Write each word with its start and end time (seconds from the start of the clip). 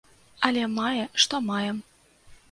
Але 0.47 0.61
мае 0.77 1.03
што 1.25 1.41
маем. 1.49 1.77